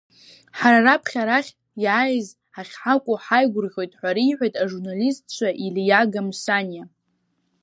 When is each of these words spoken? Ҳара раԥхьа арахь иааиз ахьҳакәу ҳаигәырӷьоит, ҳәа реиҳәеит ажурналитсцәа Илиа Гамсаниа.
Ҳара 0.57 0.79
раԥхьа 0.85 1.21
арахь 1.23 1.51
иааиз 1.83 2.27
ахьҳакәу 2.59 3.15
ҳаигәырӷьоит, 3.23 3.91
ҳәа 3.99 4.15
реиҳәеит 4.15 4.55
ажурналитсцәа 4.61 5.49
Илиа 5.65 6.01
Гамсаниа. 6.11 6.83